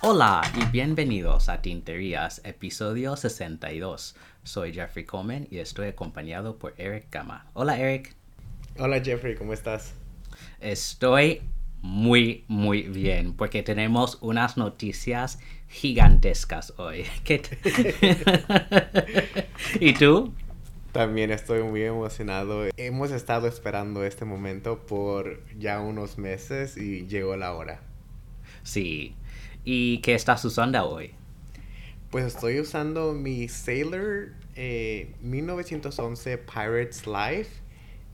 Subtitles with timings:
[0.00, 4.16] Hola y bienvenidos a Tinterías, episodio 62.
[4.42, 7.46] Soy Jeffrey Coleman y estoy acompañado por Eric Gama.
[7.52, 8.14] Hola Eric.
[8.78, 9.94] Hola Jeffrey, ¿cómo estás?
[10.60, 11.42] Estoy
[11.80, 15.38] muy, muy bien porque tenemos unas noticias
[15.68, 17.06] gigantescas hoy.
[19.80, 20.32] ¿Y tú?
[20.92, 22.66] También estoy muy emocionado.
[22.76, 27.80] Hemos estado esperando este momento por ya unos meses y llegó la hora.
[28.62, 29.14] Sí.
[29.64, 31.14] ¿Y qué estás usando hoy?
[32.10, 37.50] Pues estoy usando mi Sailor 1911 eh, Pirates Life,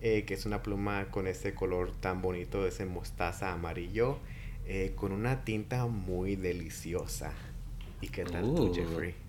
[0.00, 4.20] eh, que es una pluma con ese color tan bonito, ese mostaza amarillo,
[4.66, 7.32] eh, con una tinta muy deliciosa.
[8.00, 8.74] ¿Y qué tal tú, uh.
[8.74, 9.27] Jeffrey?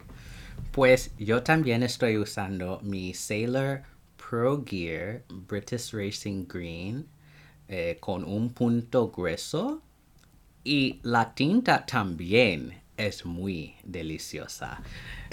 [0.71, 3.83] Pues yo también estoy usando mi Sailor
[4.17, 7.07] Pro Gear British Racing Green
[7.99, 9.81] con un punto grueso
[10.63, 14.81] y la tinta también es muy deliciosa.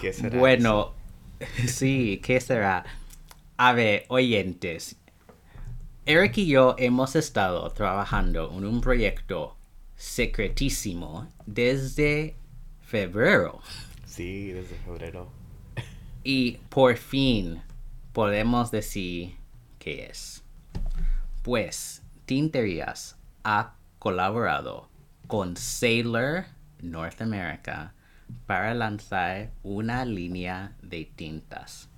[0.00, 0.38] ¿Qué será?
[0.38, 0.94] Bueno,
[1.66, 2.84] sí, ¿qué será?
[3.56, 4.96] A ver, oyentes.
[6.06, 9.55] Eric y yo hemos estado trabajando en un proyecto
[9.96, 12.36] secretísimo desde
[12.80, 13.60] febrero.
[14.06, 15.30] Sí, desde febrero.
[16.28, 17.62] Y por fin
[18.12, 19.36] podemos decir
[19.78, 20.42] qué es.
[21.44, 24.88] Pues Tinterías ha colaborado
[25.28, 26.46] con Sailor
[26.80, 27.94] North America
[28.46, 31.88] para lanzar una línea de tintas.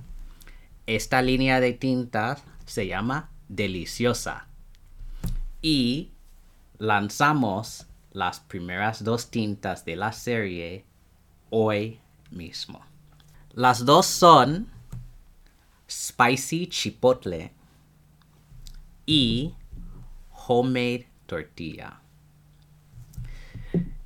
[0.87, 4.47] Esta línea de tintas se llama Deliciosa
[5.63, 6.11] y
[6.79, 10.85] lanzamos las primeras dos tintas de la serie
[11.51, 12.81] hoy mismo.
[13.53, 14.69] Las dos son
[15.91, 17.53] Spicy Chipotle
[19.07, 19.55] y
[20.47, 22.01] homemade tortilla.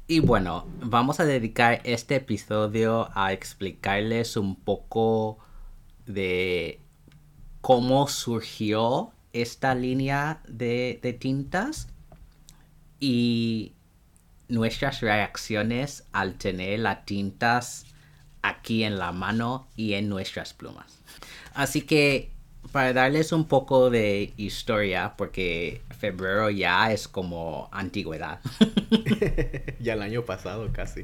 [0.06, 5.38] Y bueno, vamos a dedicar este episodio a explicarles un poco
[6.06, 6.80] de
[7.60, 11.88] cómo surgió esta línea de, de tintas
[13.00, 13.72] y
[14.52, 17.86] nuestras reacciones al tener las tintas
[18.42, 20.98] aquí en la mano y en nuestras plumas.
[21.54, 22.30] Así que
[22.70, 28.40] para darles un poco de historia, porque febrero ya es como antigüedad.
[29.80, 31.02] ya el año pasado casi.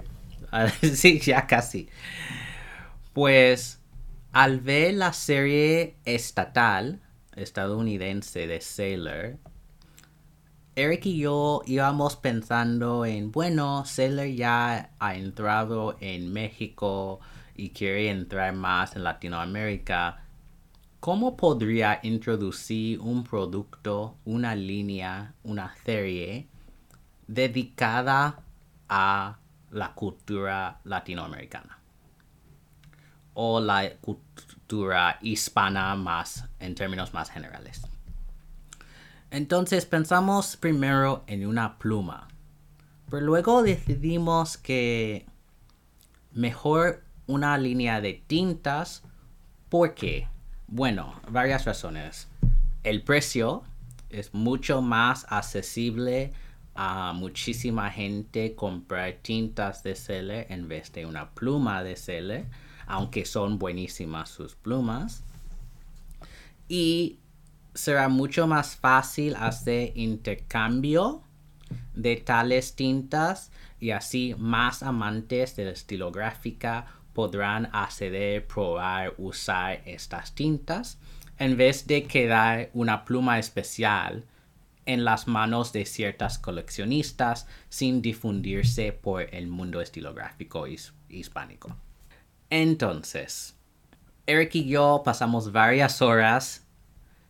[0.82, 1.88] Sí, ya casi.
[3.12, 3.80] Pues
[4.32, 7.00] al ver la serie estatal
[7.34, 9.36] estadounidense de Sailor,
[10.78, 17.18] Eric y yo íbamos pensando en, bueno, Sailor ya ha entrado en México
[17.56, 20.22] y quiere entrar más en Latinoamérica
[21.00, 26.48] ¿Cómo podría introducir un producto, una línea, una serie
[27.26, 28.40] dedicada
[28.88, 29.38] a
[29.70, 31.78] la cultura latinoamericana?
[33.34, 37.97] O la cultura hispana más en términos más generales.
[39.30, 42.28] Entonces pensamos primero en una pluma,
[43.10, 45.26] pero luego decidimos que
[46.32, 49.02] mejor una línea de tintas
[49.68, 50.28] porque
[50.68, 52.28] bueno, varias razones.
[52.84, 53.64] El precio
[54.10, 56.32] es mucho más accesible
[56.74, 62.46] a muchísima gente comprar tintas de Seller en vez de una pluma de Seller,
[62.86, 65.24] aunque son buenísimas sus plumas.
[66.68, 67.18] Y
[67.78, 71.22] será mucho más fácil hacer intercambio
[71.94, 80.34] de tales tintas y así más amantes de la estilográfica podrán acceder, probar, usar estas
[80.34, 80.98] tintas
[81.38, 84.24] en vez de quedar una pluma especial
[84.84, 90.66] en las manos de ciertas coleccionistas sin difundirse por el mundo estilográfico
[91.08, 91.76] hispánico.
[92.50, 93.54] Entonces,
[94.26, 96.67] Eric y yo pasamos varias horas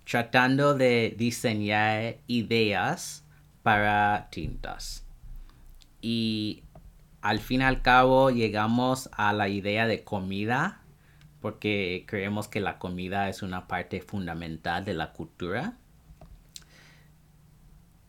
[0.08, 3.24] tratando de diseñar ideas
[3.62, 5.04] para tintas.
[6.00, 6.62] Y
[7.20, 10.80] al fin y al cabo llegamos a la idea de comida
[11.42, 15.76] porque creemos que la comida es una parte fundamental de la cultura.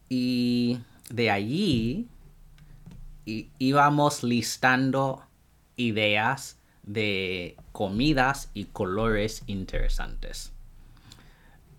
[0.07, 0.79] Y
[1.09, 2.07] de allí
[3.25, 5.25] íbamos listando
[5.75, 10.53] ideas de comidas y colores interesantes.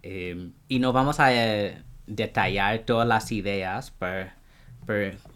[0.02, 4.30] Em, y no vamos a eh, detallar todas las ideas, pero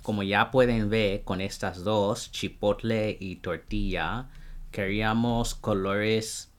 [0.02, 4.28] como ya pueden ver con estas dos, chipotle y tortilla,
[4.70, 6.50] queríamos colores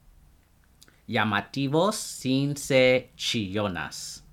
[1.08, 4.24] llamativos sin ser chillonas,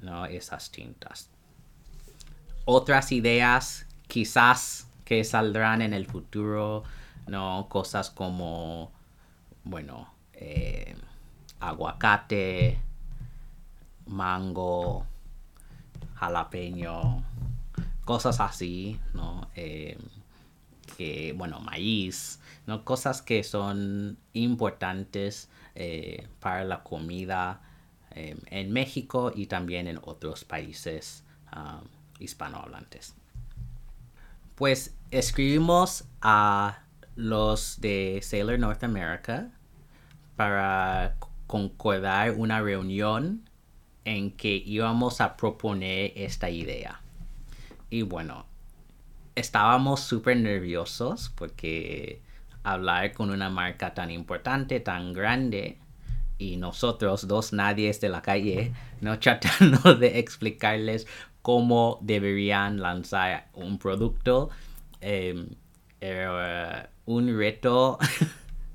[0.00, 0.26] ¿no?
[0.26, 1.28] Esas tintas.
[2.64, 6.84] Otras ideas quizás que saldrán en el futuro,
[7.26, 7.66] ¿no?
[7.68, 8.92] Cosas como,
[9.64, 10.94] bueno, eh,
[11.58, 12.80] aguacate,
[14.10, 15.06] mango,
[16.16, 17.24] jalapeño,
[18.04, 19.48] cosas así, ¿no?
[19.54, 19.96] Eh,
[20.96, 22.84] que, bueno, maíz, ¿no?
[22.84, 27.62] Cosas que son importantes eh, para la comida
[28.10, 31.24] eh, en México y también en otros países
[31.54, 31.86] um,
[32.18, 33.14] hispanohablantes.
[34.56, 36.80] Pues escribimos a
[37.14, 39.50] los de Sailor North America
[40.36, 41.16] para
[41.46, 43.48] concordar una reunión
[44.04, 47.00] en que íbamos a proponer esta idea.
[47.90, 48.46] Y bueno,
[49.34, 52.22] estábamos súper nerviosos porque
[52.62, 55.78] hablar con una marca tan importante, tan grande,
[56.40, 61.06] y nosotros, dos nadies de la calle, no tratando de explicarles
[61.42, 64.50] cómo deberían lanzar un producto,
[65.00, 65.48] em,
[66.00, 67.98] era un reto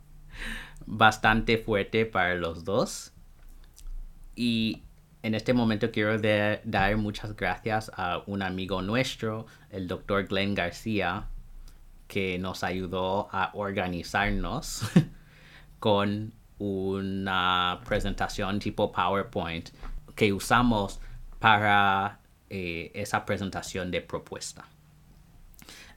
[0.86, 3.12] bastante fuerte para los dos.
[4.36, 4.84] Y
[5.26, 11.26] en este momento quiero dar muchas gracias a un amigo nuestro, el doctor Glenn García,
[12.08, 14.84] que nos ayudó a organizarnos
[15.80, 19.70] con una presentación tipo PowerPoint
[20.14, 21.00] que usamos
[21.40, 22.20] para
[22.52, 24.68] eh, esa presentación de propuesta.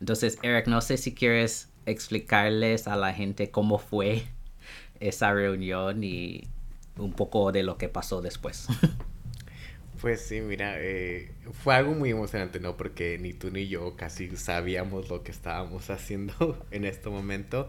[0.01, 4.27] Entonces, Eric, no sé si quieres explicarles a la gente cómo fue
[5.01, 6.49] esa reunión y
[6.97, 8.69] un poco de lo que pasó después.
[10.01, 12.77] Pues sí, mira, eh, fue algo muy emocionante, ¿no?
[12.77, 17.69] Porque ni tú ni yo casi sabíamos lo que estábamos haciendo en este momento.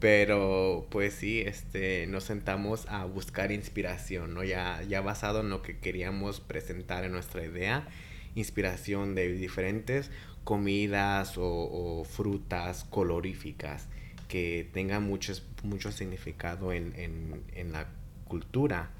[0.00, 4.44] Pero pues sí, este, nos sentamos a buscar inspiración, ¿no?
[4.44, 7.88] Ya, ya basado en lo que queríamos presentar en nuestra idea,
[8.34, 10.10] inspiración de diferentes
[10.44, 13.88] comidas o, frutas coloríficas
[14.28, 15.32] que tengan mucho,
[15.64, 17.88] mucho significado en, en, en la
[18.26, 18.90] cultura.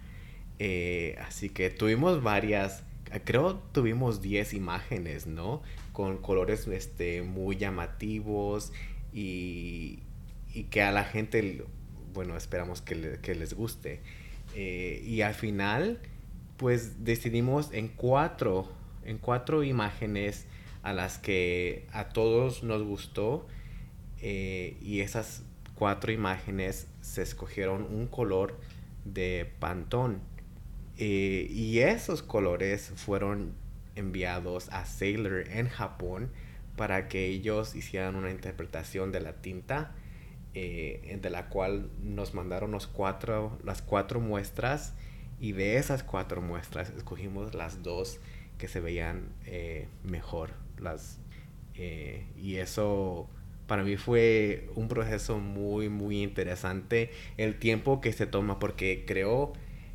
[0.59, 2.83] Eh, así que tuvimos varias,
[3.25, 5.63] creo tuvimos 10 imágenes, ¿no?
[5.93, 8.73] Con colores este, muy llamativos
[9.13, 10.01] y,
[10.53, 11.65] y que a la gente,
[12.13, 14.01] bueno, esperamos que, les guste.
[14.55, 16.01] Eh, y al final,
[16.57, 18.69] pues decidimos en cuatro,
[19.05, 20.47] en cuatro imágenes
[20.83, 23.47] a las que a todos nos gustó
[24.21, 25.43] eh, y esas
[25.75, 28.59] cuatro imágenes se escogieron un color
[29.05, 30.21] de pantón
[30.99, 33.55] eh, y esos colores fueron
[33.95, 36.31] enviados a Sailor en Japón
[36.77, 39.95] para que ellos hicieran una interpretación de la tinta,
[40.55, 44.95] eh, de la cual nos mandaron los cuatro, las cuatro muestras
[45.41, 48.19] y de esas cuatro muestras escogimos las dos
[48.59, 50.51] que se veían eh, mejor.
[50.79, 51.21] Las,
[51.77, 53.29] y eso
[53.69, 57.13] para mí fue un proceso muy, muy interesante.
[57.37, 59.53] El tiempo que se toma, porque creo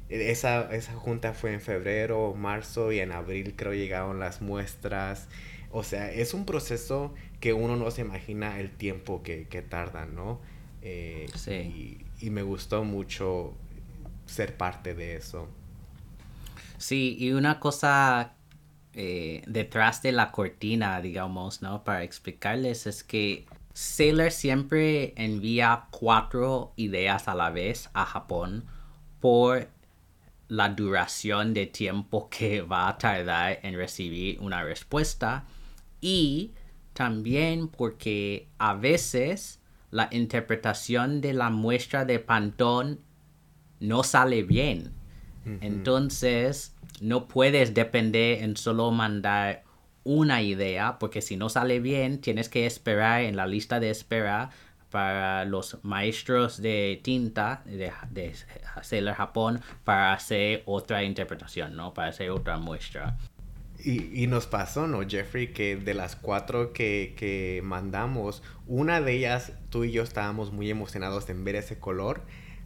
[0.10, 5.28] esa, esa junta fue en febrero, marzo y en abril creo llegaron las muestras.
[5.72, 10.06] O sea, es un proceso que uno no se imagina el tiempo que, que tarda,
[10.06, 10.40] ¿no?
[10.82, 12.06] Eh, sí.
[12.20, 13.54] Y, me gustó mucho
[14.26, 15.50] ser parte de eso.
[16.78, 18.36] Sí, y una cosa
[18.94, 21.84] eh, detrás de la cortina, digamos, ¿no?
[21.84, 28.66] Para explicarles es que Sailor siempre envía cuatro ideas a la vez a Japón
[29.20, 29.68] por
[30.48, 35.46] la duración de tiempo que va a tardar en recibir una respuesta
[36.02, 36.54] y
[36.94, 39.60] también porque a veces
[39.90, 43.00] la interpretación de la muestra de Pantón
[43.80, 44.94] no sale bien.
[45.62, 49.64] Entonces, no puedes depender en solo mandar
[50.06, 54.52] una idea, porque si no sale bien, tienes que esperar en la lista de espera
[54.94, 58.32] para los maestros de tinta de, de
[58.84, 61.96] Sailor Japón para hacer otra interpretación, ¿no?
[61.96, 63.18] Para hacer otra muestra.
[63.84, 65.52] Y, nos pasó, ¿no, Jeffrey?
[65.52, 70.70] Que de las cuatro que, que, mandamos, una de ellas, tú y yo estábamos muy
[70.70, 72.22] emocionados en ver ese color,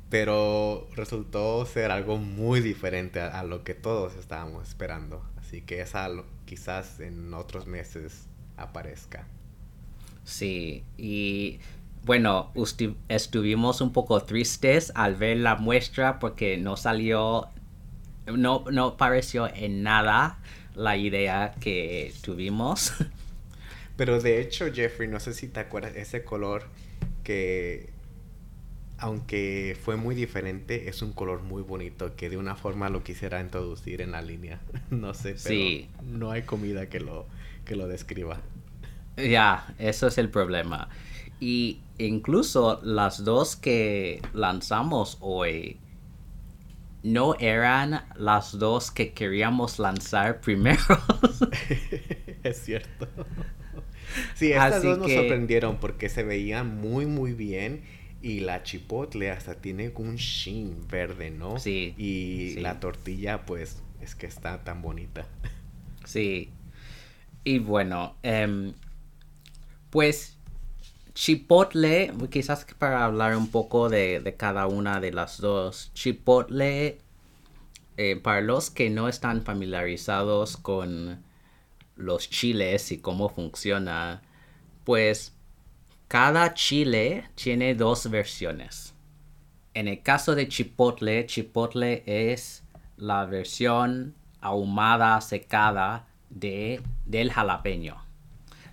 [0.09, 5.25] pero resultó ser algo muy diferente a, lo que todos estábamos esperando.
[5.37, 6.09] Así que esa
[6.43, 9.25] quizás en otros meses aparezca.
[10.27, 11.61] Sí, y
[12.07, 12.51] bueno,
[13.09, 17.49] estuvimos un poco tristes al ver la muestra porque no salió,
[18.25, 20.39] no, no pareció en nada
[20.73, 22.93] la idea que tuvimos.
[23.97, 26.63] Pero de hecho, Jeffrey, no sé si te acuerdas, ese color
[27.23, 27.89] que
[28.99, 33.41] aunque fue muy diferente, es un color muy bonito que de una forma lo quisiera
[33.41, 34.59] introducir en la línea.
[34.89, 35.89] no sé, pero Sí.
[36.03, 37.27] no hay comida que lo,
[37.65, 38.39] que lo describa.
[39.17, 40.89] Ya, eso es el problema.
[41.39, 45.79] Y incluso las dos que lanzamos hoy
[47.03, 50.81] no eran las dos que queríamos lanzar primero.
[52.43, 53.07] es cierto.
[54.35, 57.83] Sí, estas Así dos nos que- sorprendieron porque se veían muy, muy bien.
[58.19, 61.59] Y la chipotle hasta tiene un sheen verde, ¿no?
[61.59, 62.61] Sí, Y sí.
[62.61, 65.27] la tortilla, pues, es que está tan bonita.
[66.03, 66.49] Sí.
[67.43, 68.73] Y bueno, em,
[69.91, 70.36] pues
[71.17, 75.89] Chipotle, quizás para hablar un poco de, de cada una de las dos.
[75.95, 76.99] Chipotle,
[77.97, 81.23] eh, para los que no están familiarizados con
[81.95, 84.21] los chiles y cómo funciona,
[84.83, 85.33] pues
[86.07, 88.93] cada chile tiene dos versiones.
[89.73, 92.63] En el caso de chipotle, chipotle es
[92.95, 98.06] la versión ahumada, secada de, del jalapeño.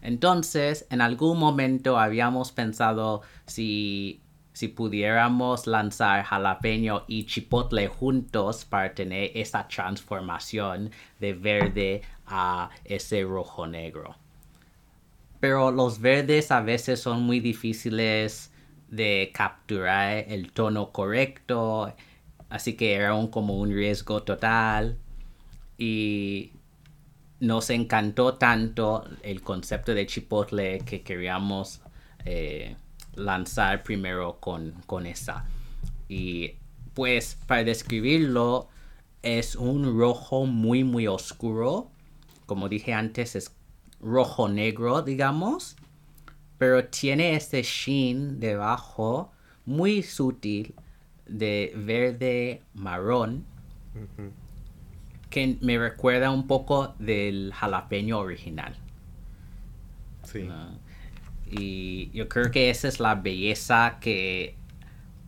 [0.05, 4.21] Entonces, en algún momento habíamos pensado si,
[4.53, 13.25] si pudiéramos lanzar jalapeño y chipotle juntos para tener esa transformación de verde a ese
[13.25, 14.15] rojo negro.
[15.41, 18.53] Pero los verdes a veces son muy difíciles
[18.89, 21.95] de capturar el tono correcto,
[22.51, 24.99] así que era un, como un riesgo total.
[25.79, 26.53] Y
[27.45, 31.81] nos encantó tanto el concepto de chipotle que queríamos
[32.25, 32.77] eh,
[33.15, 35.45] lanzar primero con, con esa.
[36.09, 36.55] Y
[36.95, 38.69] pues para describirlo
[39.23, 41.91] es un rojo muy muy oscuro.
[42.47, 43.55] Como dije antes es
[44.01, 45.77] rojo negro digamos.
[46.59, 49.33] Pero tiene este sheen debajo
[49.67, 50.75] muy sutil
[51.27, 53.45] de verde marrón.
[55.35, 58.77] Que me recuerda un poco del jalapeño original.
[60.23, 60.45] Sí.
[60.45, 60.79] ¿no?
[61.51, 64.55] Y yo creo que esa es la belleza que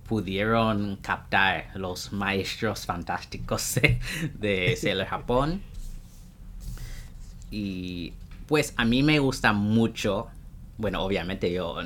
[0.08, 3.98] pudieron captar los maestros fantásticos de,
[4.34, 5.60] de Sailor Japón.
[7.50, 8.12] Y
[8.46, 10.28] pues a mí me gusta mucho.
[10.78, 11.78] Bueno, obviamente yo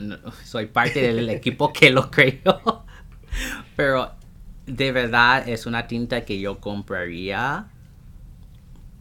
[0.45, 2.85] soy parte del equipo que lo creó.
[3.77, 4.13] Pero
[4.67, 7.71] de verdad es una tinta que yo compraría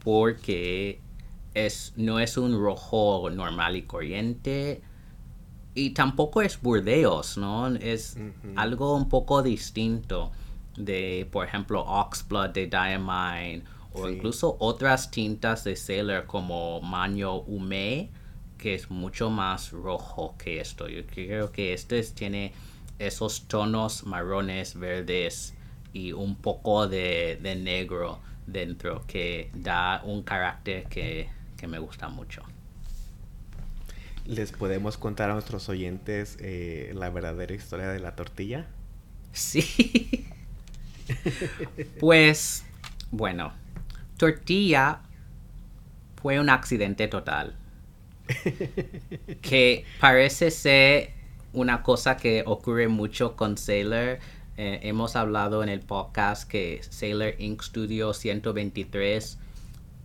[0.04, 1.00] porque
[1.54, 4.82] es, no es un rojo normal y corriente
[5.74, 7.68] y tampoco es burdeos, ¿no?
[7.68, 8.16] Es
[8.56, 10.32] algo un poco distinto
[10.76, 14.14] de, por ejemplo, Oxblood de Diamine o Sí.
[14.14, 18.10] incluso otras tintas de Sailor como Maño Ume,
[18.58, 20.88] que es mucho más rojo que esto.
[20.88, 22.52] Yo creo que este es- tiene
[22.98, 25.54] esos tonos marrones, verdes
[25.92, 28.18] y un poco de, de negro
[28.52, 32.42] dentro que da un carácter que, que me gusta mucho.
[34.26, 38.66] ¿Les podemos contar a nuestros oyentes eh, la verdadera historia de la tortilla?
[39.32, 40.28] Sí.
[41.98, 42.64] pues,
[43.10, 43.52] bueno,
[44.16, 45.00] tortilla
[46.20, 47.56] fue un accidente total.
[49.42, 51.10] Que parece ser
[51.52, 54.18] una cosa que ocurre mucho con Sailor.
[54.56, 57.62] Eh, hemos hablado en el podcast que Sailor Inc.
[57.62, 59.38] Studio 123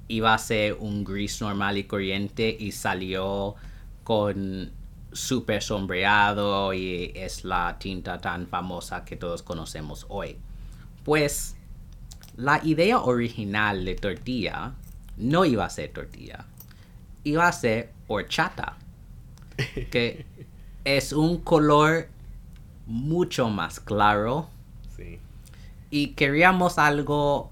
[0.08, 3.56] iba a ser un gris normal y corriente y salió
[4.04, 4.72] con
[5.12, 10.38] super sombreado y es la tinta tan famosa que todos conocemos hoy.
[11.04, 11.56] Pues
[12.38, 14.74] la idea original de tortilla
[15.18, 16.46] no iba a ser tortilla,
[17.24, 18.78] iba a ser horchata,
[19.92, 20.26] que
[20.84, 22.10] es un color
[22.88, 24.50] mucho más claro
[24.96, 25.20] Sí.
[25.90, 27.52] y queríamos algo,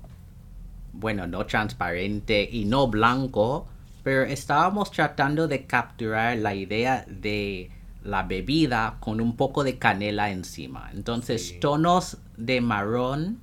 [0.94, 3.68] bueno, no transparente y no blanco,
[4.04, 7.72] pero estábamos tratando de capturar la idea de
[8.04, 10.90] la bebida con un poco de canela encima.
[10.94, 11.60] Entonces, Sí.
[11.60, 13.40] tonos de marrón,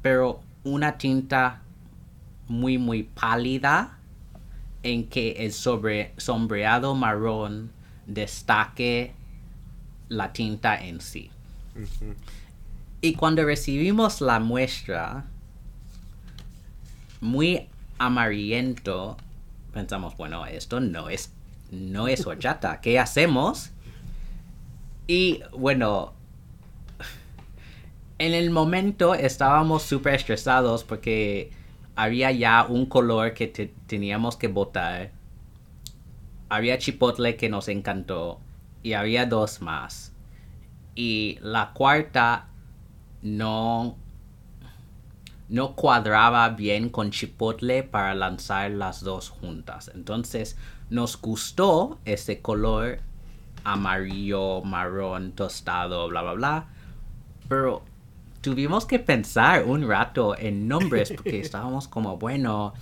[0.00, 1.60] pero una tinta
[2.48, 3.98] muy, muy pálida
[4.84, 7.70] en que el sobre, sombreado marrón
[8.06, 9.14] destaque
[10.12, 11.30] la tinta en sí.
[13.00, 15.24] Y cuando recibimos la muestra,
[17.20, 19.16] muy amarillento,
[19.72, 21.32] pensamos, bueno, esto no es,
[21.70, 23.70] no es horchata, ¿qué hacemos?
[25.06, 26.12] Y bueno,
[28.18, 31.50] en el momento estábamos súper estresados porque
[31.96, 35.10] había ya un color que te- teníamos que botar.
[36.48, 38.40] Había chipotle que nos encantó
[38.82, 40.12] y había dos más.
[40.94, 42.48] Y la cuarta
[43.22, 43.96] no,
[45.48, 49.90] no cuadraba bien con Chipotle para lanzar las dos juntas.
[49.94, 50.56] Entonces
[50.90, 53.00] nos gustó ese color
[53.64, 56.66] amarillo, marrón, tostado, bla, bla, bla.
[57.48, 57.82] Pero
[58.40, 62.74] tuvimos que pensar un rato en nombres porque estábamos como, bueno,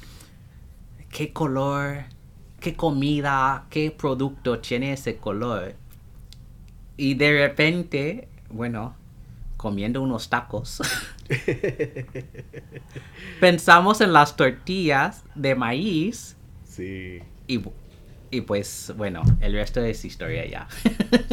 [1.11, 2.05] ¿qué color,
[2.59, 5.75] qué comida, qué producto tiene ese color?
[7.01, 8.95] Y de repente, bueno,
[9.57, 10.83] comiendo unos tacos,
[13.41, 16.37] pensamos en las tortillas de maíz.
[16.63, 17.21] Sí.
[17.47, 17.63] Y,
[18.31, 20.69] y pues, bueno, el resto es historia ya.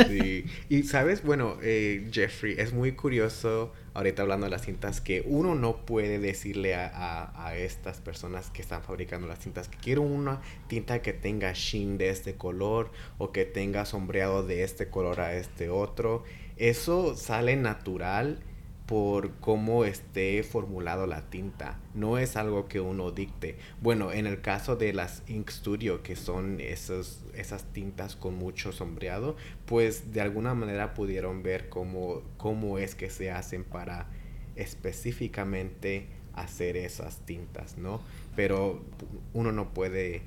[0.08, 0.46] sí.
[0.70, 5.56] Y sabes, bueno, eh, Jeffrey, es muy curioso ahorita hablando de las cintas, que uno
[5.56, 11.02] no puede decirle a, estas personas que están fabricando las cintas que quiero una tinta
[11.02, 15.70] que tenga sheen de este color o que tenga sombreado de este color a este
[15.70, 16.24] otro.
[16.58, 18.40] Eso sale natural
[18.88, 21.78] por cómo esté formulado la tinta.
[21.94, 23.58] No es algo que uno dicte.
[23.82, 28.72] Bueno, en el caso de las Ink Studio, que son esos, esas tintas con mucho
[28.72, 34.08] sombreado, pues de alguna manera pudieron ver cómo, cómo es que se hacen para
[34.56, 38.02] específicamente hacer esas tintas, ¿no?
[38.38, 38.86] Pero
[39.34, 40.22] uno no puede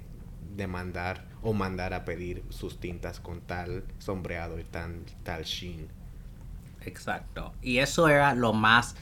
[0.54, 5.99] demandar o mandar a pedir sus tintas con tal sombreado y tal sheen.
[6.84, 7.52] Exacto.
[7.62, 8.94] Y eso era lo más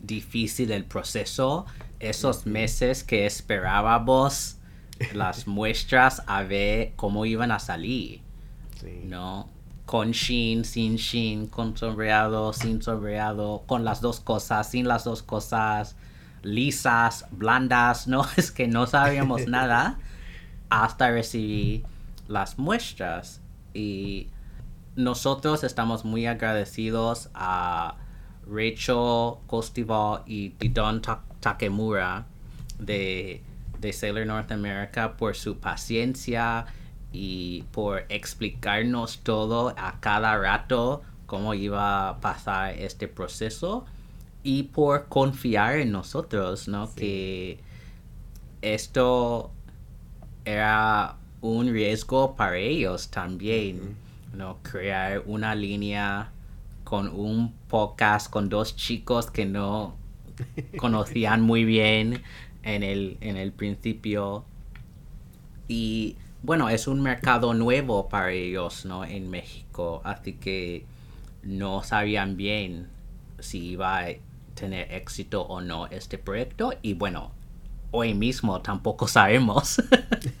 [0.00, 1.66] difícil del proceso.
[2.00, 4.56] Esos meses que esperábamos
[5.12, 8.20] las muestras a ver cómo iban a salir.
[9.04, 9.48] ¿No?
[9.84, 15.22] Con sheen, sin sheen, con sombreado, sin sombreado, con las dos cosas, sin las dos
[15.22, 15.96] cosas,
[16.42, 18.06] lisas, blandas.
[18.06, 19.98] No, es que no sabíamos nada
[20.68, 21.84] hasta recibir
[22.28, 23.40] las muestras.
[23.74, 24.28] Y
[24.96, 27.96] nosotros estamos muy agradecidos a
[28.50, 31.02] Rachel Costival y Don
[31.40, 32.26] Takemura
[32.78, 33.42] de,
[33.78, 36.66] de Sailor North America por su paciencia
[37.12, 43.84] y por explicarnos todo a cada rato cómo iba a pasar este proceso
[44.42, 46.94] y por confiar en nosotros, ¿no?
[46.94, 47.58] Que
[48.62, 49.50] esto
[50.44, 54.05] era un riesgo para ellos también.
[54.36, 54.58] ¿No?
[54.62, 56.30] Crear una línea
[56.84, 59.96] con un podcast con dos chicos que no
[60.78, 62.22] conocían muy bien
[62.62, 64.44] en el, en el principio.
[65.68, 69.04] Y bueno, es un mercado nuevo para ellos, ¿no?
[69.04, 70.00] En México.
[70.04, 70.84] Así que
[71.42, 72.88] no sabían bien
[73.38, 74.08] si iba a
[74.54, 76.72] tener éxito o no este proyecto.
[76.82, 77.32] Y bueno,
[77.90, 79.82] hoy mismo tampoco sabemos.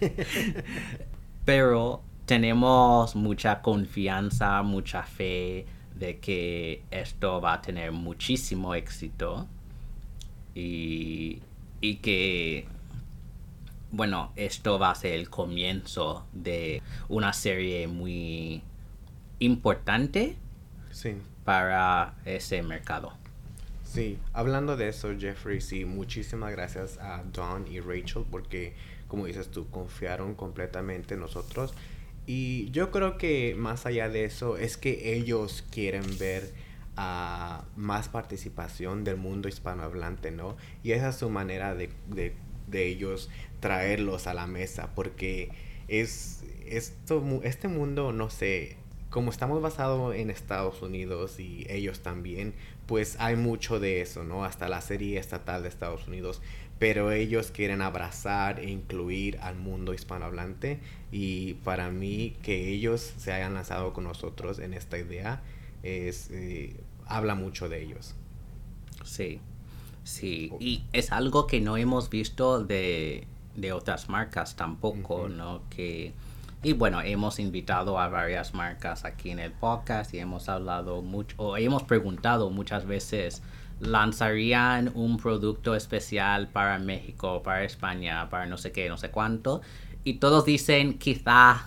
[1.44, 9.46] Pero tenemos mucha confianza, mucha fe de que esto va a tener muchísimo éxito
[10.54, 11.40] y,
[12.02, 12.66] que,
[13.92, 18.62] bueno, esto va a ser el comienzo de una serie muy
[19.38, 20.36] importante
[21.44, 23.12] para ese mercado.
[23.84, 28.74] Sí, hablando de eso, Jeffrey, sí, muchísimas gracias a Don y Rachel porque,
[29.06, 31.72] como dices tú, confiaron completamente en nosotros
[32.26, 36.52] y yo creo que más allá de eso es que ellos quieren ver
[36.96, 40.56] a más participación del mundo hispanohablante, ¿no?
[40.82, 41.90] Y esa es su manera de,
[42.72, 45.50] ellos traerlos a la mesa, porque
[45.88, 48.76] es esto, este mundo, no sé,
[49.16, 52.52] como estamos basados en Estados Unidos y ellos también,
[52.84, 54.44] pues hay mucho de eso, ¿no?
[54.44, 56.42] Hasta la serie estatal de Estados Unidos
[56.78, 63.32] pero ellos quieren abrazar e incluir al mundo hispanohablante y para mí que ellos se
[63.32, 65.40] hayan lanzado con nosotros en esta idea
[65.82, 66.76] es eh,
[67.06, 68.14] habla mucho de ellos.
[69.02, 69.40] Sí,
[70.04, 73.26] sí, y es algo que no hemos visto de,
[73.72, 75.62] otras marcas tampoco, ¿no?
[75.70, 76.12] Que,
[76.62, 81.36] y bueno, hemos invitado a varias marcas aquí en el podcast y hemos hablado mucho,
[81.38, 83.42] o hemos preguntado muchas veces
[83.78, 89.60] lanzarían un producto especial para México, para España, para no sé qué, no sé cuánto.
[90.02, 91.66] Y todos dicen quizá,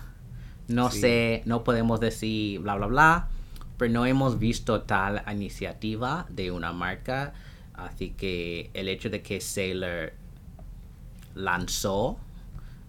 [0.67, 3.27] no sé, no podemos decir bla, bla, bla.
[3.77, 7.33] Pero no hemos visto tal iniciativa de una marca.
[7.73, 10.13] Así que el hecho de que Sailor
[11.35, 12.17] lanzó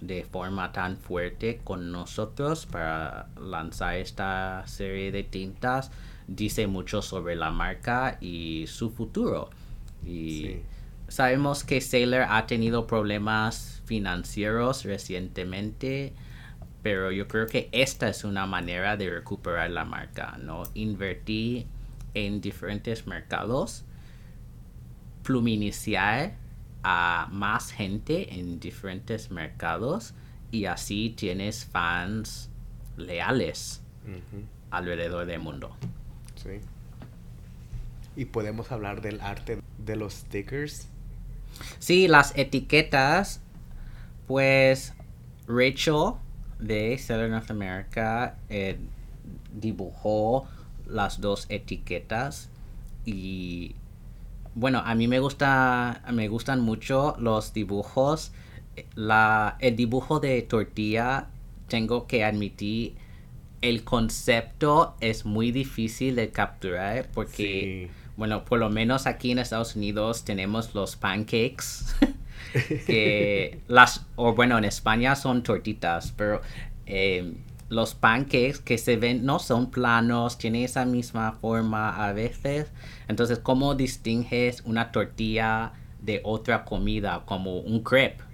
[0.00, 5.90] de forma tan fuerte con nosotros para lanzar esta serie de tintas
[6.26, 9.50] dice mucho sobre la marca y su futuro.
[10.06, 10.56] Y
[11.08, 16.14] sabemos que Sailor ha tenido problemas financieros recientemente,
[16.82, 20.62] pero yo creo que esta es una manera de recuperar la marca, ¿no?
[20.74, 21.66] Invertir
[22.14, 23.84] en diferentes mercados,
[25.22, 26.39] pluminiciar
[26.82, 30.14] a más gente en diferentes mercados
[30.50, 32.50] y así tienes fans
[32.96, 33.82] leales
[34.70, 35.76] alrededor del mundo.
[36.36, 36.60] Sí.
[38.16, 40.88] Y podemos hablar del arte de los stickers.
[41.78, 43.40] Sí, las etiquetas,
[44.26, 44.94] pues
[45.46, 46.14] Rachel
[46.58, 48.78] de Sailor North America eh,
[49.52, 50.46] dibujó
[50.86, 52.50] las dos etiquetas
[53.04, 53.74] y
[54.54, 58.32] bueno, a mí me gusta, me gustan mucho los dibujos.
[58.94, 61.28] La, el dibujo de tortilla,
[61.68, 62.94] tengo que admitir,
[63.62, 67.94] el concepto es muy difícil de capturar porque Sí.
[68.16, 71.84] bueno, por lo menos aquí en Estados Unidos tenemos los pancakes.
[72.86, 76.40] que las, o bueno, en España son tortitas, pero
[76.86, 77.34] eh,
[77.70, 82.66] los pancakes que se ven no son planos, tienen esa misma forma a veces.
[83.08, 88.24] Entonces, ¿cómo distingues una tortilla de otra comida como un crepe?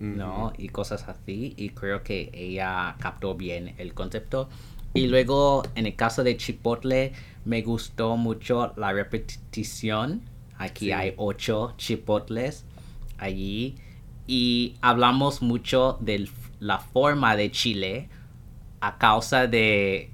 [0.00, 0.52] ¿no?
[0.58, 1.54] Y cosas así.
[1.56, 4.48] Y creo que ella captó bien el concepto.
[4.94, 7.12] Y luego, en el caso de Chipotle,
[7.44, 10.22] me gustó mucho la repetición.
[10.58, 10.92] Aquí Sí.
[10.92, 12.64] hay ocho chipotles
[13.18, 13.76] allí.
[14.26, 18.08] Y hablamos mucho de la forma de Chile
[18.82, 20.10] a causa de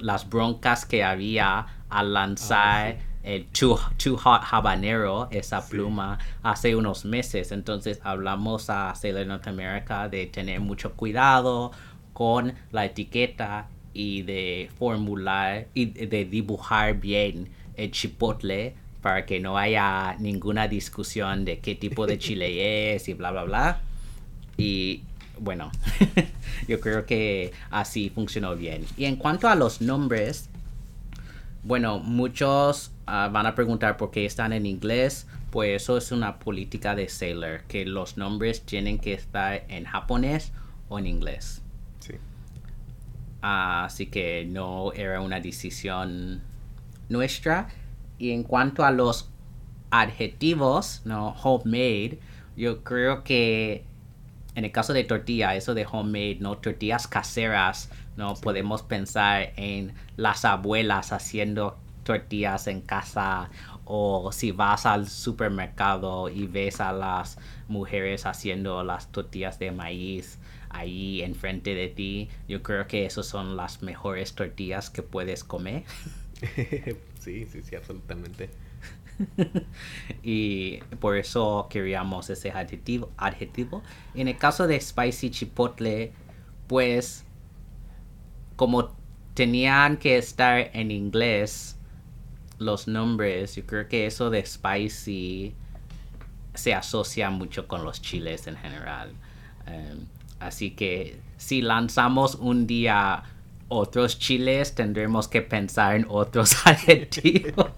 [0.00, 5.72] las broncas que había al lanzar el Too, Too Hot Habanero, esa Sí.
[5.72, 7.52] pluma, hace unos meses.
[7.52, 11.72] Entonces hablamos a Sailor North America de tener mucho cuidado
[12.12, 19.58] con la etiqueta y de formular y de dibujar bien el chipotle para que no
[19.58, 23.80] haya ninguna discusión de qué tipo de chile es y bla bla bla.
[24.56, 25.02] Y
[25.38, 25.70] bueno,
[26.68, 28.84] yo creo que así funcionó bien.
[28.96, 30.48] Y en cuanto a los nombres,
[31.62, 35.26] bueno, muchos ah, van a preguntar por qué están en inglés.
[35.50, 40.52] Pues eso es una política de Sailor, que los nombres tienen que estar en japonés
[40.88, 41.62] o en inglés.
[42.00, 42.14] Sí.
[43.40, 46.42] Así que no era una decisión
[47.08, 47.68] nuestra.
[48.18, 49.30] Y en cuanto a los
[49.90, 52.18] adjetivos, no homemade,
[52.56, 53.84] yo creo que
[54.54, 59.94] en el caso de tortilla, eso de homemade, no tortillas caseras, no podemos pensar en
[60.16, 63.50] las abuelas haciendo tortillas en casa
[63.84, 67.38] o si vas al supermercado y ves a las
[67.68, 70.38] mujeres haciendo las tortillas de maíz
[70.70, 75.84] ahí enfrente de ti, yo creo que esas son las mejores tortillas que puedes comer.
[77.20, 78.50] sí, sí, sí, absolutamente.
[80.22, 83.82] y por eso queríamos ese adjetivo, adjetivo.
[84.14, 86.12] En el caso de Spicy Chipotle,
[86.66, 87.24] pues
[88.56, 88.96] como
[89.34, 91.76] tenían que estar en inglés
[92.58, 95.54] los nombres, yo creo que eso de Spicy
[96.54, 99.12] se asocia mucho con los chiles en general.
[99.66, 100.06] Um,
[100.38, 103.24] así que si lanzamos un día
[103.68, 107.70] otros chiles, tendremos que pensar en otros adjetivos.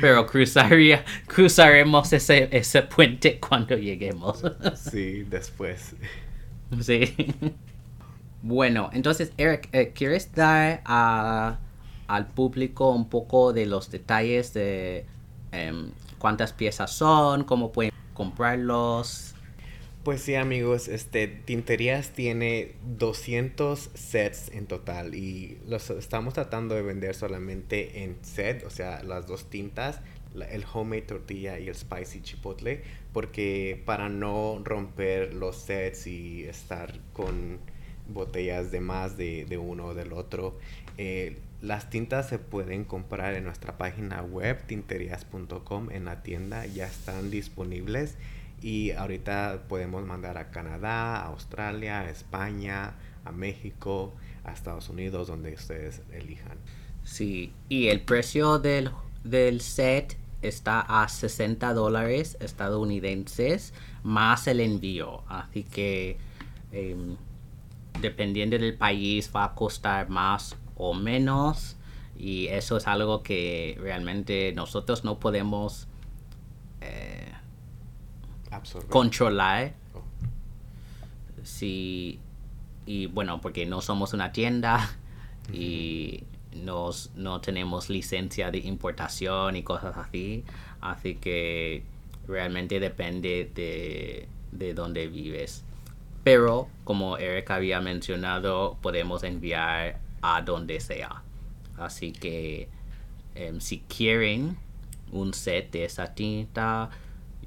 [0.00, 4.42] Pero cruzaría, cruzaremos ese, ese puente cuando lleguemos.
[4.74, 5.94] Sí, después.
[6.80, 7.14] sí.
[8.42, 11.58] Bueno, entonces, Eric, eh, ¿quieres dar a,
[12.08, 15.06] al público un poco de los detalles de
[15.52, 19.34] em, cuántas piezas son, cómo pueden comprarlos?
[20.04, 26.82] Pues sí, amigos, este Tinterías tiene 200 sets en total y los estamos tratando de
[26.82, 30.00] vender solamente en set, o sea, las dos tintas,
[30.50, 36.98] el homemade tortilla y el spicy chipotle, porque para no romper los sets y estar
[37.12, 37.60] con
[38.08, 40.58] botellas de más de, de uno o del otro,
[40.98, 46.88] eh, las tintas se pueden comprar en nuestra página web tinterías.com en la tienda, ya
[46.88, 48.16] están disponibles.
[48.62, 52.94] Y ahorita podemos mandar a Canadá, a Australia, a España,
[53.24, 56.58] a México, a Estados Unidos, donde ustedes elijan.
[57.02, 58.90] Sí, y el precio del,
[59.24, 65.22] del set está a 60 dólares estadounidenses más el envío.
[65.28, 66.18] Así que
[66.70, 67.16] em,
[68.00, 71.76] dependiendo del país va a costar más o menos.
[72.16, 75.88] Y eso es algo que realmente nosotros no podemos
[76.80, 77.32] eh,
[78.52, 78.88] Absorber.
[78.88, 79.74] controlar.
[79.94, 80.02] Oh,
[81.42, 82.20] Sí,
[82.86, 84.96] y bueno, porque no somos una tienda
[85.52, 86.22] y
[86.54, 90.44] nos, no tenemos licencia de importación y cosas así.
[90.80, 91.82] Así que
[92.28, 95.64] realmente depende de, de dónde vives.
[96.24, 101.22] Pero, como Eric había mencionado, podemos enviar a donde sea.
[101.76, 102.68] Así que
[103.34, 104.56] em, si quieren
[105.10, 106.90] un set de esa tinta,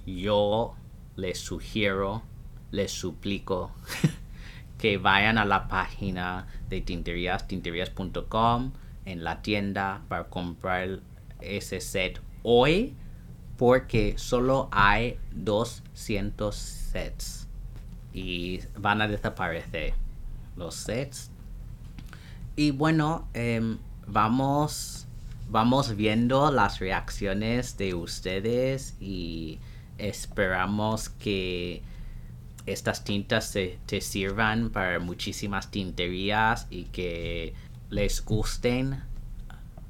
[0.06, 0.76] yo
[1.16, 2.24] les sugiero,
[2.72, 3.72] les suplico
[4.78, 8.72] que vayan a la página de tinterías, tinterías.com
[9.06, 11.00] en la tienda para comprar
[11.42, 12.96] ese set hoy
[13.58, 17.48] porque solo hay 200 sets
[18.14, 19.94] y van a desaparecer
[20.56, 21.32] los sets.
[22.56, 25.08] Y bueno em, vamos
[25.48, 29.60] vamos viendo las reacciones de ustedes y
[29.98, 31.82] esperamos que
[32.66, 37.54] estas tintas te sirvan para muchísimas tinterías y que
[37.90, 39.04] les gusten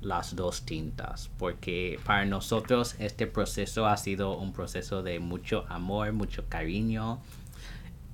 [0.01, 6.11] las dos tintas porque para nosotros este proceso ha sido un proceso de mucho amor,
[6.13, 7.19] mucho cariño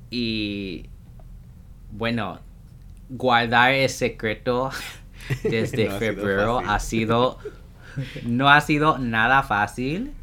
[0.09, 0.85] y
[1.91, 2.39] bueno,
[3.09, 4.69] guardar el secreto
[5.43, 7.39] desde febrero ha sido
[8.23, 10.13] no ha sido nada fácil,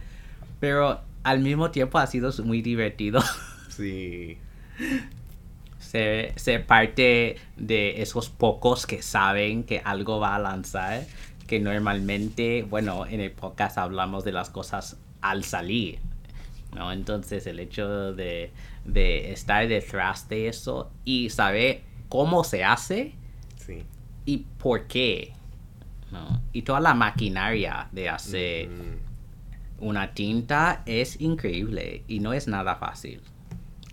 [0.61, 3.23] pero al mismo tiempo ha sido muy divertido.
[3.69, 4.39] Sí.
[5.79, 11.07] Ser, ser, parte de esos pocos que saben que algo va a lanzar,
[11.47, 16.01] que normalmente, bueno, en el podcast hablamos de las cosas al salir,
[16.75, 16.91] ¿no?
[16.91, 18.51] Entonces el hecho de,
[18.85, 23.15] de estar detrás de eso y saber cómo se hace
[23.57, 23.85] sí.
[24.25, 25.35] y por qué,
[26.11, 26.43] ¿no?
[26.53, 28.69] Y toda la maquinaria de hacer
[29.79, 33.21] una tinta es increíble y no es nada fácil.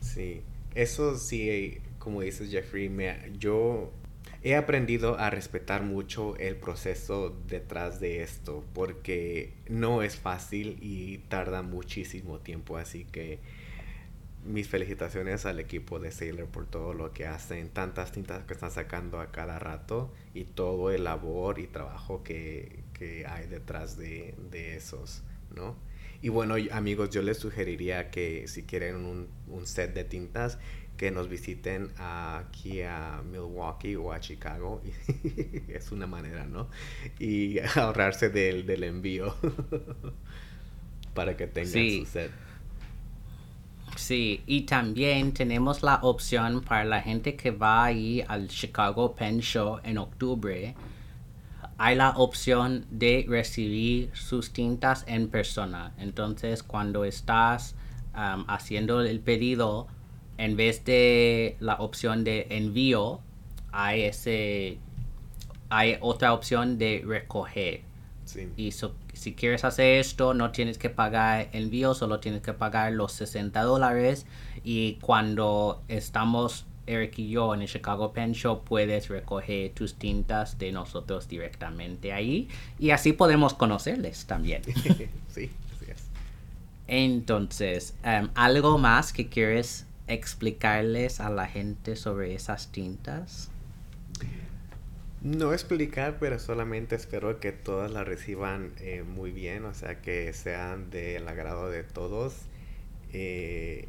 [0.02, 0.42] Sí,
[0.74, 3.92] eso sí, como dices Jeffrey, me, yo
[4.44, 11.18] he aprendido a respetar mucho el proceso detrás de esto porque no es fácil y
[11.30, 13.40] tarda muchísimo tiempo, así que
[14.46, 18.70] mis felicitaciones al equipo de Sailor por todo lo que hacen, tantas tintas que están
[18.70, 24.36] sacando a cada rato y todo el labor y trabajo que, que hay detrás de,
[24.52, 25.24] de esos,
[25.56, 25.76] ¿no?
[26.22, 30.58] Y bueno, amigos, yo les sugeriría que si quieren un, un set de tintas,
[30.98, 34.82] que nos visiten aquí a Milwaukee o a Chicago.
[35.68, 36.70] es una manera, ¿no?
[37.20, 39.36] Y ahorrarse del, del envío
[41.14, 42.00] para que tengan Sí.
[42.00, 42.32] su set.
[43.96, 49.40] Sí, y también tenemos la opción para la gente que va ahí al Chicago Pen
[49.40, 50.76] Show en octubre.
[51.78, 55.94] Hay la opción de recibir sus tintas en persona.
[55.98, 57.76] Entonces, cuando estás
[58.16, 59.88] um, haciendo el pedido,
[60.38, 63.20] en vez de la opción de envío,
[63.72, 64.80] hay ese
[65.70, 67.82] hay otra opción de recoger.
[68.26, 68.50] Sí.
[68.56, 72.92] Y so- si quieres hacer esto, no tienes que pagar envío, solo tienes que pagar
[72.94, 74.26] los 60 dólares.
[74.64, 80.58] Y cuando estamos, Eric y yo, en el Chicago Pen Show, puedes recoger tus tintas
[80.58, 82.48] de nosotros directamente ahí.
[82.80, 84.62] Y así podemos conocerles también.
[85.30, 86.04] sí, así es.
[86.88, 93.50] Entonces, em, ¿algo más que quieres explicarles a la gente sobre esas tintas?
[95.22, 100.32] No explicar, pero solamente espero que todas la reciban eh, muy bien, o sea, que
[100.34, 102.36] sean del agrado de todos.
[103.12, 103.88] Eh,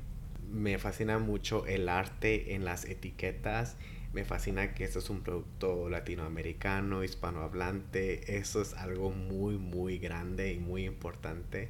[0.50, 3.76] me fascina mucho el arte en las etiquetas.
[4.12, 8.38] Me fascina que esto es un producto latinoamericano, hispanohablante.
[8.38, 11.68] Eso es algo muy, muy grande y muy importante.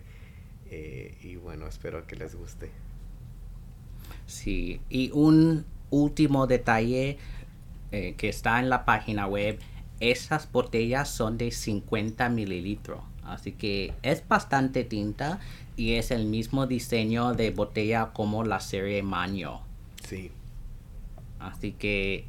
[0.71, 2.71] Eh, y bueno, espero que les guste.
[4.27, 7.19] Sí, y un último detalle
[7.93, 9.59] eh, que está en la página web,
[10.01, 15.41] esas botellas son de 50 mililitros, así que es bastante tinta
[15.77, 19.61] y es el mismo diseño de botella como la serie Maño.
[20.07, 20.31] Sí,
[21.39, 22.27] Así que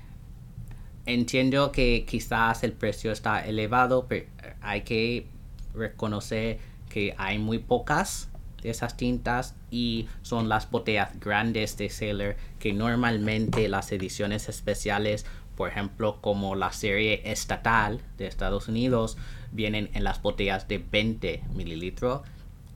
[1.05, 4.27] entiendo que quizás el precio está elevado, pero
[4.61, 5.25] hay que
[5.73, 8.29] reconocer que hay muy pocas
[8.61, 15.25] de esas tintas y son las botellas grandes de Sailor que normalmente las ediciones especiales,
[15.57, 19.17] por ejemplo como la serie estatal de Estados Unidos,
[19.51, 22.21] vienen en las botellas de 20 mililitros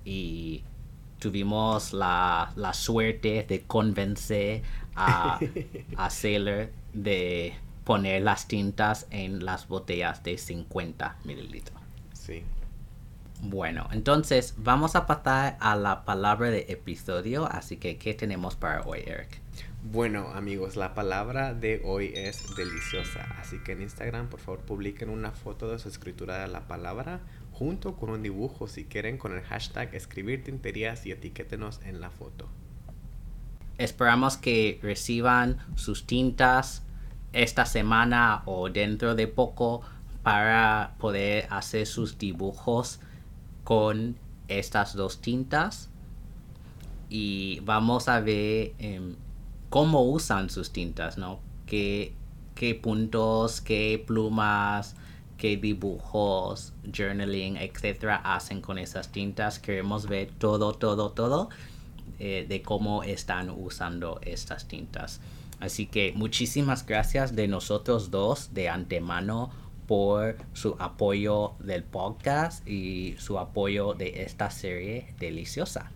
[0.03, 0.63] y
[1.19, 4.63] tuvimos la, la suerte de convencer
[4.95, 5.39] a,
[5.95, 7.53] a Sailor de
[7.85, 11.79] poner las tintas en las botellas de 50 mililitros.
[12.13, 12.43] sí.
[13.43, 18.83] Bueno, entonces vamos a pasar a la palabra de episodio, así que ¿qué tenemos para
[18.83, 19.40] hoy, Eric?
[19.83, 23.23] Bueno, amigos, la palabra de hoy es deliciosa.
[23.39, 27.21] Así que en Instagram, por favor, publiquen una foto de su escritura de la palabra
[27.51, 32.11] junto con un dibujo, si quieren, con el hashtag escribir tinterías y etiquétenos en la
[32.11, 32.47] foto.
[33.79, 36.83] Esperamos que reciban sus tintas
[37.33, 39.81] esta semana o dentro de poco
[40.21, 42.99] para poder hacer sus dibujos
[43.63, 44.15] con
[44.47, 45.89] estas dos tintas
[47.09, 49.15] y vamos a ver em,
[49.71, 51.39] cómo usan sus tintas, ¿no?
[51.65, 52.13] Qué,
[52.55, 54.97] qué puntos, qué plumas,
[55.38, 59.60] qué dibujos, journaling, etcétera, hacen con esas tintas.
[59.60, 61.49] Queremos ver todo, todo, todo
[62.19, 65.21] eh, de cómo están usando estas tintas.
[65.62, 69.51] Así que muchísimas gracias de nosotros dos de antemano
[69.88, 75.91] por su apoyo del podcast y su apoyo de esta serie deliciosa.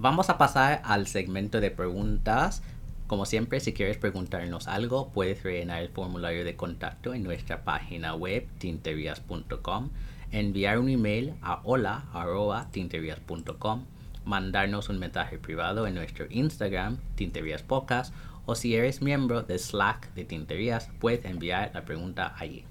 [0.00, 2.62] Vamos a pasar al segmento de preguntas.
[3.08, 8.14] Como siempre, si quieres preguntarnos algo, puedes rellenar el formulario de contacto en nuestra página
[8.14, 9.90] web tinterias.com,
[10.30, 13.86] enviar un email a hola.tinterias.com,
[14.24, 18.14] mandarnos un mensaje privado en nuestro Instagram, Tinterias Podcast,
[18.46, 22.64] o si eres miembro de Slack de Tinterías, puedes enviar la pregunta allí.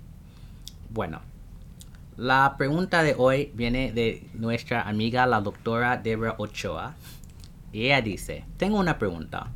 [0.90, 1.20] Bueno,
[2.18, 6.96] la pregunta de hoy viene de nuestra amiga la doctora Debra Ochoa.
[7.78, 9.52] Y ella dice, tengo una pregunta.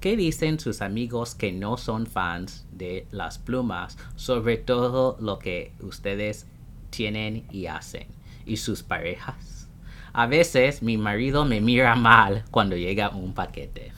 [0.00, 5.72] ¿Qué dicen sus amigos que no son fans de las plumas sobre todo lo que
[5.80, 6.46] ustedes
[6.88, 8.06] tienen y hacen?
[8.46, 9.68] ¿Y sus parejas?
[10.14, 13.92] A veces mi marido me mira mal cuando llega un paquete.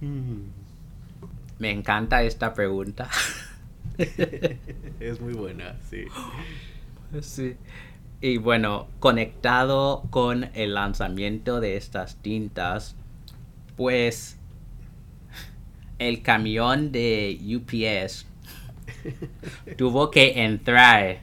[1.60, 3.08] me encanta esta pregunta.
[4.98, 6.06] es muy buena, sí.
[7.20, 7.56] Sí.
[8.22, 12.94] Y bueno, conectado con el lanzamiento de estas tintas,
[13.76, 14.38] pues
[15.98, 18.26] el camión de UPS
[19.78, 21.20] tuvo que entrar,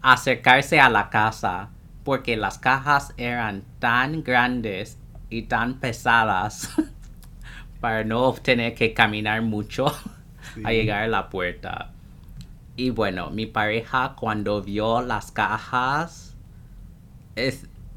[0.00, 1.68] acercarse a la casa,
[2.02, 6.70] porque las cajas eran tan grandes y tan pesadas
[7.80, 9.86] para no tener que caminar mucho
[10.64, 11.92] a llegar a la puerta.
[12.76, 16.36] Y bueno, mi pareja cuando vio las cajas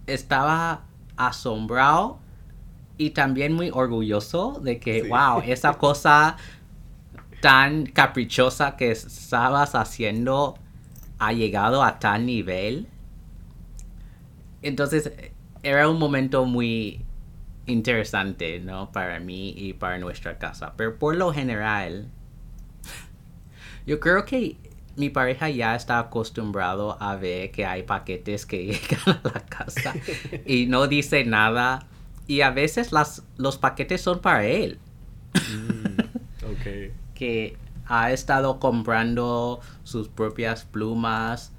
[0.07, 0.81] estaba
[1.15, 2.19] asombrado
[2.97, 6.37] y también muy orgulloso de que, wow, esa cosa
[7.41, 10.55] tan caprichosa que estabas haciendo
[11.19, 12.87] ha llegado a tal nivel.
[14.61, 15.11] Entonces,
[15.61, 17.05] era un momento muy
[17.65, 18.91] interesante, ¿no?
[18.91, 20.73] Para mí y para nuestra casa.
[20.77, 22.09] Pero por lo general,
[23.85, 24.57] yo creo que
[24.95, 29.93] mi pareja ya está acostumbrado a ver que hay paquetes que llegan a la casa
[30.45, 31.87] y no dice nada.
[32.25, 34.79] Y a veces las, los paquetes son para él.
[35.33, 35.99] Mm,
[37.13, 41.51] que ha estado comprando sus propias plumas.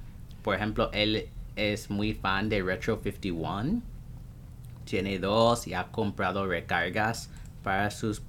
[0.42, 3.82] Por ejemplo, él es muy fan de Retro 51.
[4.84, 7.30] Tiene dos y ha comprado recargas
[7.62, 8.22] para sus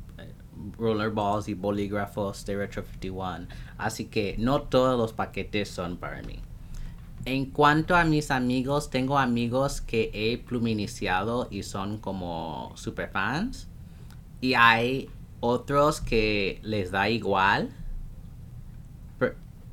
[0.78, 3.48] rollerballs y bolígrafos de Retro 51.
[3.78, 6.40] Así que no todos los paquetes son para mí.
[7.26, 13.68] En cuanto a mis amigos, tengo amigos que he pluminiciado y son como super fans.
[14.42, 17.72] Y hay otros que les da igual.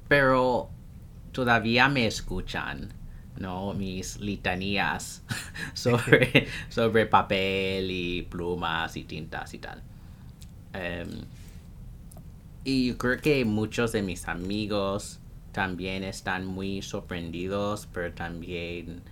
[0.09, 0.71] Pero
[1.33, 2.93] todavía me escuchan.
[3.39, 3.75] ¿no?
[3.75, 5.23] Mis litanías
[5.75, 9.83] sobre, sobre papel y plumas y tintas y tal.
[10.73, 11.23] Em,
[12.65, 15.19] y creo que muchos de mis amigos
[15.53, 19.03] también están muy sorprendidos, pero también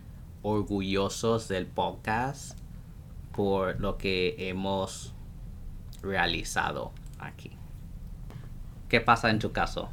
[0.43, 2.59] orgullosos del podcast
[3.35, 5.15] por lo que hemos
[6.03, 7.51] realizado aquí.
[8.89, 9.91] ¿Qué pasa en tu caso?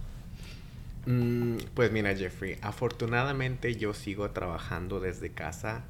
[1.06, 5.84] Mm, pues mira, Jeffrey, afortunadamente yo sigo trabajando desde casa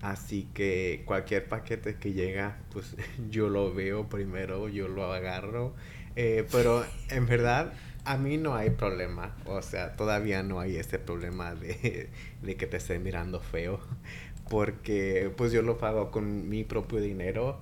[0.00, 2.96] Así que cualquier paquete que llega, pues
[3.30, 5.74] yo lo veo primero, yo lo agarro.
[6.16, 7.72] Eh, pero en verdad,
[8.04, 9.36] a mí no hay problema.
[9.44, 12.10] O sea, todavía no hay ese problema de,
[12.42, 13.80] de que te estén mirando feo.
[14.48, 17.60] Porque pues yo lo pago con mi propio dinero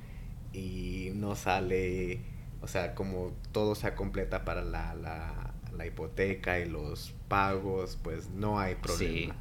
[0.53, 2.21] y no sale,
[2.63, 8.31] o sea, como todo se completa para la, la, la hipoteca y los pagos, pues
[8.31, 9.35] no hay problema.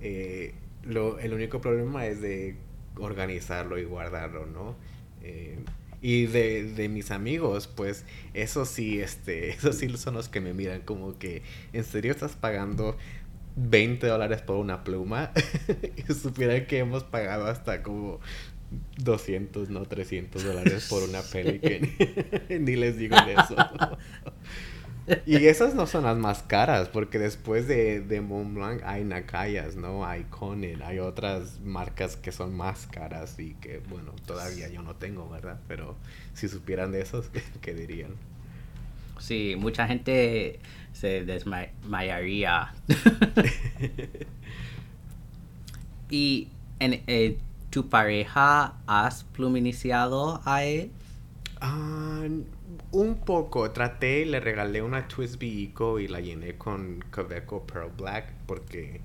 [0.00, 0.54] Eh,
[0.84, 2.56] lo, el único problema es de
[2.96, 4.76] organizarlo y guardarlo, ¿no?
[5.22, 5.58] Eh,
[6.00, 8.04] y de, de, mis amigos, pues
[8.34, 12.32] eso sí, este, esos sí son los que me miran como que, ¿en serio estás
[12.32, 12.96] pagando
[13.56, 15.30] 20 dólares por una pluma?
[15.96, 18.20] y supieran que hemos pagado hasta como
[18.98, 21.88] 200, no 300 dólares por una Pelican.
[22.64, 23.56] Ni les digo eso.
[25.26, 30.06] Y esas no son las más caras, porque después de, de Montblanc hay Nakayas, ¿no?
[30.06, 34.96] Hay Conan, hay otras marcas que son más caras y que, bueno, todavía yo no
[34.96, 35.58] tengo, ¿verdad?
[35.68, 35.96] Pero
[36.34, 37.30] si supieran de esos,
[37.60, 38.12] ¿qué dirían?
[39.18, 40.58] Sí, mucha gente
[40.92, 42.74] se desmayaría.
[46.10, 46.48] y
[46.80, 47.38] en eh,
[47.70, 50.90] tu pareja has pluminiciado a él?
[51.60, 52.26] Ah,
[52.90, 53.70] un poco.
[53.70, 59.00] Traté, le regalé una Twisby Eco y la llené con Coveco Pearl Black porque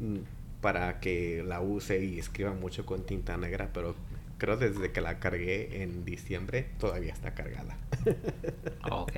[0.00, 0.18] mm,
[0.60, 3.94] para que la use y escriba mucho con tinta negra, pero
[4.38, 7.76] creo desde que la cargué en diciembre todavía está cargada.
[8.90, 9.12] Ok.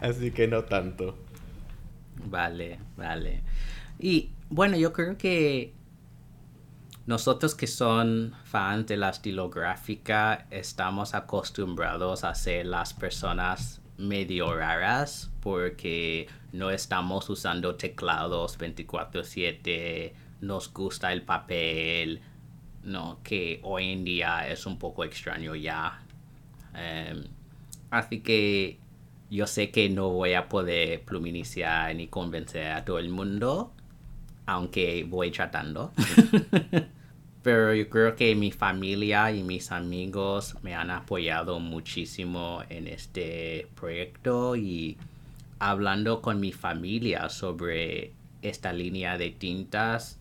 [0.00, 1.16] Así que no tanto.
[2.26, 3.40] Vale, vale.
[3.98, 5.72] Y bueno, yo creo que
[7.10, 15.28] nosotros que son fans de la estilográfica estamos acostumbrados a ser las personas medio raras
[15.40, 22.20] porque no estamos usando teclados 24/7, nos gusta el papel,
[22.84, 26.04] no, que hoy en día es un poco extraño ya.
[26.74, 27.24] Em,
[27.90, 28.78] así que
[29.30, 33.72] yo sé que no voy a poder pluminiciar ni convencer a todo el mundo,
[34.46, 35.92] aunque voy tratando.
[37.42, 43.66] Pero yo creo que mi familia y mis amigos me han apoyado muchísimo en este
[43.74, 44.98] proyecto y
[45.58, 48.12] hablando con mi familia sobre
[48.42, 50.18] esta línea de tintas,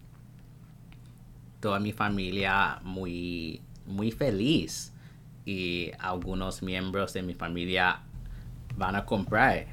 [1.60, 4.94] toda mi familia muy, muy feliz
[5.46, 8.02] y algunos miembros de mi familia
[8.78, 9.68] van a comprar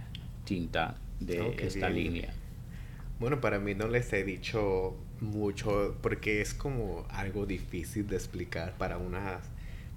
[0.44, 1.97] tinta de Oh, esta bien.
[2.05, 2.34] línea.
[3.18, 8.76] Bueno, para mí no les he dicho mucho porque es como algo difícil de explicar
[8.78, 9.40] para una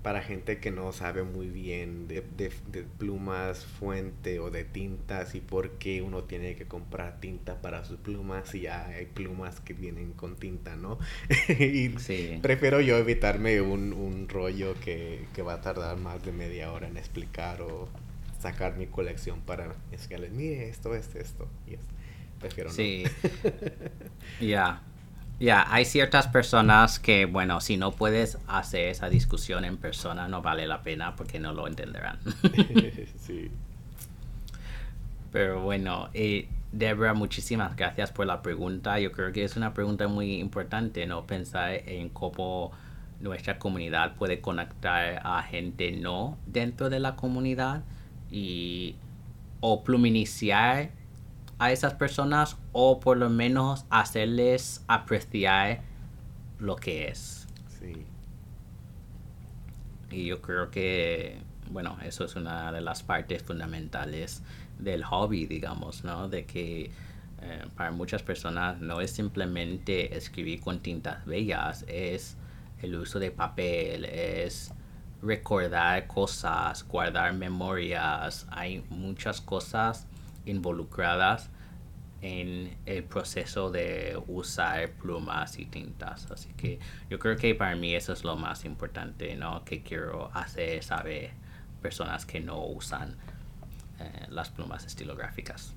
[0.04, 5.36] para gente que no sabe muy bien de, de- de plumas fuente o de tintas
[5.36, 9.60] y por qué uno tiene que comprar tinta para sus plumas y ya hay plumas
[9.60, 11.00] que vienen con tinta, ¿no?
[11.50, 12.40] y Sí.
[12.42, 16.88] prefiero yo evitarme un, un rollo que, que va a tardar más de media hora
[16.88, 17.90] en explicar o
[18.40, 21.46] sacar mi colección para enseñarles, mire, esto es esto.
[21.68, 21.76] Y
[22.40, 22.76] prefiero no.
[22.76, 23.04] Sí.
[25.40, 25.46] Ya.
[25.46, 30.42] Ya, hay ciertas personas que, bueno, si no puedes hacer esa discusión en persona, no
[30.42, 32.20] vale la pena porque no lo entenderán.
[33.18, 33.50] sí.
[35.32, 39.00] Pero bueno, eh, Debra, muchísimas gracias por la pregunta.
[39.00, 41.26] Yo creo que es una pregunta muy importante, ¿no?
[41.26, 42.72] Pensar en cómo
[43.20, 47.84] nuestra comunidad puede conectar a gente no dentro de la comunidad
[48.32, 48.96] y
[49.62, 50.92] o pluminiciar
[51.60, 55.82] a esas personas o por lo menos hacerles apreciar
[56.58, 57.48] lo que es.
[57.80, 58.06] Sí.
[60.10, 61.38] Y yo creo que,
[61.70, 64.42] bueno, eso es una de las partes fundamentales
[64.80, 66.30] del hobby, digamos, ¿no?
[66.30, 66.92] De que
[67.42, 72.38] eh, para muchas personas no es simplemente escribir con tintas bellas, es
[72.82, 74.74] el uso de papel, es
[75.22, 80.08] recordar cosas, guardar memorias, hay muchas cosas
[80.46, 81.50] involucradas
[82.22, 86.30] en el proceso de usar plumas y tintas.
[86.32, 86.80] Así que
[87.10, 89.64] yo creo que para mí eso es lo más importante, ¿no?
[89.64, 91.32] Que quiero hacer saber
[91.82, 93.16] personas que no usan
[94.00, 95.74] eh, las plumas estilográficas.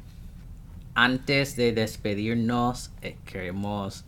[0.94, 4.04] Antes de despedirnos, eh, queremos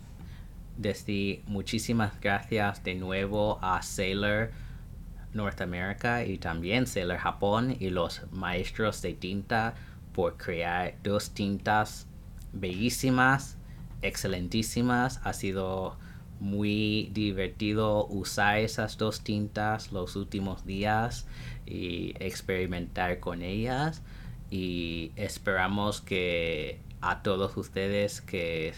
[0.76, 4.50] decir muchísimas gracias de nuevo a Sailor
[5.32, 9.74] Norteamérica y también Sailor Japón y los maestros de tinta
[10.14, 12.06] por crear dos tintas
[12.52, 13.58] bellísimas,
[14.00, 15.20] excelentísimas.
[15.24, 15.96] Ha sido
[16.40, 21.26] muy divertido usar esas dos tintas los últimos días
[21.66, 24.02] y experimentar con ellas.
[24.50, 28.72] Y esperamos que a todos ustedes que,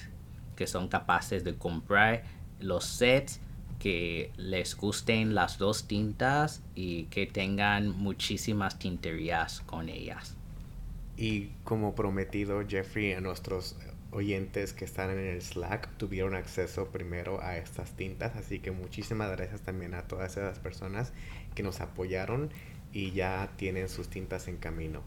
[0.56, 2.24] que son capaces de comprar
[2.60, 3.40] los sets
[3.78, 10.35] que les gusten las dos tintas y que tengan muchísimas tinterías con ellas.
[11.16, 13.76] Y como prometido, Jeffrey, a nuestros
[14.10, 19.30] oyentes que están en el Slack tuvieron acceso primero a estas tintas, así que muchísimas
[19.30, 21.12] gracias también a todas esas personas
[21.54, 22.50] que nos apoyaron
[22.92, 25.02] y ya tienen sus tintas en camino.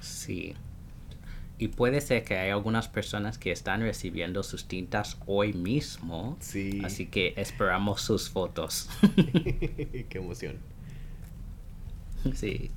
[0.00, 0.54] Sí.
[1.58, 6.36] Y puede ser que hay algunas personas que están recibiendo sus tintas hoy mismo.
[6.40, 6.82] Sí.
[6.84, 8.90] Así que esperamos sus fotos.
[9.16, 10.58] Qué emoción.
[12.34, 12.70] sí.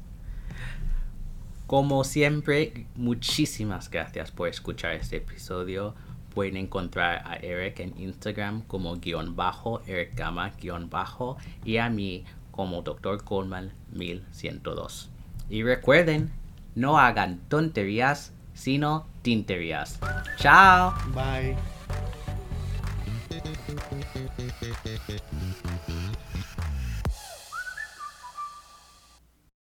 [1.70, 5.93] Como siempre, muchísimas gracias por escuchar este episodio.
[6.34, 11.91] Pueden encontrar a Eric en Instagram como guion bajo, Eric Gama guion bajo y a
[11.91, 13.24] mí como Dr.
[13.24, 15.11] Coleman 1102.
[15.51, 16.32] Y recuerden,
[16.74, 19.99] no hagan tonterías, sino tinterías.
[20.39, 20.95] ¡Chao!
[21.13, 21.55] Bye.